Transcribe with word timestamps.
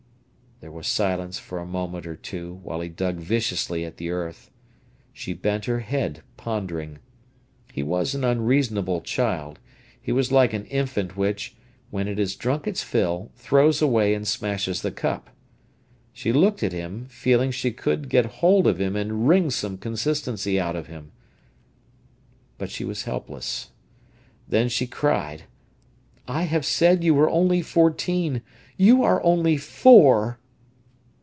There 0.61 0.71
was 0.71 0.85
silence 0.85 1.39
for 1.39 1.57
a 1.57 1.65
moment 1.65 2.05
or 2.05 2.15
two, 2.15 2.59
while 2.61 2.81
he 2.81 2.87
dug 2.89 3.15
viciously 3.15 3.83
at 3.83 3.97
the 3.97 4.11
earth. 4.11 4.51
She 5.11 5.33
bent 5.33 5.65
her 5.65 5.79
head, 5.79 6.21
pondering. 6.37 6.99
He 7.73 7.81
was 7.81 8.13
an 8.13 8.23
unreasonable 8.23 9.01
child. 9.01 9.57
He 9.99 10.11
was 10.11 10.31
like 10.31 10.53
an 10.53 10.65
infant 10.65 11.17
which, 11.17 11.55
when 11.89 12.07
it 12.07 12.19
has 12.19 12.35
drunk 12.35 12.67
its 12.67 12.83
fill, 12.83 13.31
throws 13.33 13.81
away 13.81 14.13
and 14.13 14.27
smashes 14.27 14.83
the 14.83 14.91
cup. 14.91 15.31
She 16.13 16.31
looked 16.31 16.61
at 16.61 16.73
him, 16.73 17.07
feeling 17.07 17.49
she 17.49 17.71
could 17.71 18.07
get 18.07 18.25
hold 18.27 18.67
of 18.67 18.79
him 18.79 18.95
and 18.95 19.27
wring 19.27 19.49
some 19.49 19.79
consistency 19.79 20.59
out 20.59 20.75
of 20.75 20.85
him. 20.85 21.11
But 22.59 22.69
she 22.69 22.85
was 22.85 23.05
helpless. 23.05 23.71
Then 24.47 24.69
she 24.69 24.85
cried: 24.85 25.45
"I 26.27 26.43
have 26.43 26.67
said 26.67 27.03
you 27.03 27.15
were 27.15 27.31
only 27.31 27.63
fourteen—you 27.63 29.01
are 29.03 29.23
only 29.23 29.55
_four! 29.55 30.37